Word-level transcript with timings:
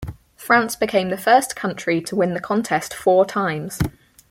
France 0.35 0.75
became 0.75 1.09
the 1.09 1.15
first 1.15 1.55
country 1.55 2.01
to 2.01 2.15
win 2.15 2.33
the 2.33 2.39
contest 2.39 2.91
four 2.91 3.23
times. 3.23 3.77